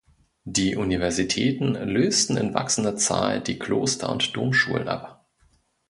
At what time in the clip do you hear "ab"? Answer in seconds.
4.87-5.23